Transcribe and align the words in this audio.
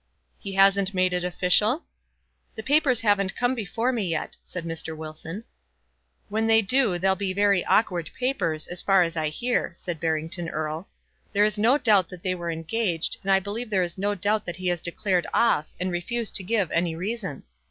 "He 0.39 0.53
hasn't 0.53 0.95
made 0.95 1.13
it 1.13 1.23
official?" 1.23 1.83
"The 2.55 2.63
papers 2.63 3.01
haven't 3.01 3.35
come 3.35 3.53
before 3.53 3.91
me 3.91 4.01
yet," 4.09 4.35
said 4.43 4.65
Mr. 4.65 4.97
Wilson. 4.97 5.43
"When 6.27 6.47
they 6.47 6.63
do 6.63 6.97
they'll 6.97 7.13
be 7.15 7.33
very 7.33 7.63
awkward 7.65 8.09
papers, 8.17 8.65
as 8.65 8.81
far 8.81 9.03
as 9.03 9.15
I 9.15 9.27
hear," 9.29 9.75
said 9.77 9.99
Barrington 9.99 10.49
Erle. 10.49 10.87
"There 11.33 11.45
is 11.45 11.59
no 11.59 11.77
doubt 11.77 12.11
they 12.23 12.33
were 12.33 12.49
engaged, 12.49 13.17
and 13.21 13.31
I 13.31 13.39
believe 13.39 13.69
there 13.69 13.83
is 13.83 13.95
no 13.99 14.15
doubt 14.15 14.43
that 14.47 14.55
he 14.55 14.69
has 14.69 14.81
declared 14.81 15.27
off, 15.35 15.69
and 15.79 15.91
refused 15.91 16.35
to 16.37 16.43
give 16.43 16.71
any 16.71 16.95
reason." 16.95 17.43